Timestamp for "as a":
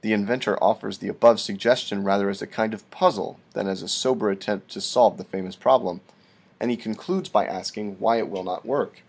2.30-2.46, 3.68-3.86